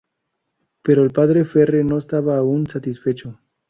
Pero 0.81 1.03
el 1.03 1.11
Padre 1.11 1.45
Ferre 1.45 1.83
no 1.83 1.99
estaba 1.99 2.35
aún 2.35 2.65
satisfecho. 2.65 3.37